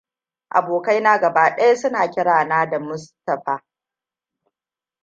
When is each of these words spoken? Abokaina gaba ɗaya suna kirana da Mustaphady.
Abokaina 0.57 1.19
gaba 1.21 1.55
ɗaya 1.55 1.75
suna 1.75 2.09
kirana 2.11 2.65
da 2.69 2.79
Mustaphady. 2.79 3.65